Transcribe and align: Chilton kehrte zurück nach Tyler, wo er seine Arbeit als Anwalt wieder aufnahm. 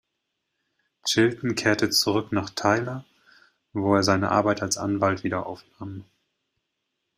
Chilton 1.05 1.53
kehrte 1.53 1.91
zurück 1.91 2.31
nach 2.31 2.49
Tyler, 2.49 3.05
wo 3.71 3.93
er 3.95 4.01
seine 4.01 4.31
Arbeit 4.31 4.63
als 4.63 4.77
Anwalt 4.79 5.23
wieder 5.23 5.45
aufnahm. 5.45 6.05